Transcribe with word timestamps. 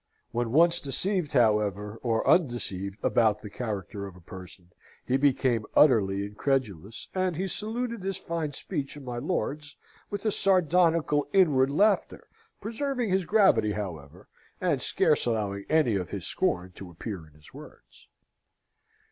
When 0.31 0.51
once 0.51 0.79
deceived, 0.79 1.33
however, 1.33 1.97
or 1.97 2.27
undeceived 2.27 2.97
about 3.03 3.43
the 3.43 3.51
character 3.51 4.07
of 4.07 4.15
a 4.15 4.19
person, 4.19 4.71
he 5.05 5.15
became 5.15 5.63
utterly 5.75 6.25
incredulous, 6.25 7.07
and 7.13 7.35
he 7.35 7.47
saluted 7.47 8.01
this 8.01 8.17
fine 8.17 8.51
speech 8.53 8.95
of 8.95 9.03
my 9.03 9.19
lord's 9.19 9.75
with 10.09 10.25
a 10.25 10.31
sardonical, 10.31 11.27
inward 11.33 11.69
laughter, 11.69 12.27
preserving 12.59 13.11
his 13.11 13.25
gravity, 13.25 13.73
however, 13.73 14.27
and 14.59 14.81
scarce 14.81 15.27
allowing 15.27 15.65
any 15.69 15.97
of 15.97 16.09
his 16.09 16.25
scorn 16.25 16.71
to 16.71 16.89
appear 16.89 17.27
in 17.27 17.33
his 17.33 17.53
words. 17.53 18.09